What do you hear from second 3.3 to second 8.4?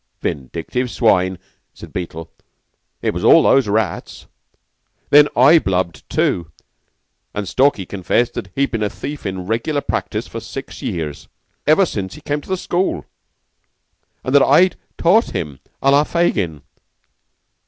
those rats! Then I blubbed, too, and Stalky confessed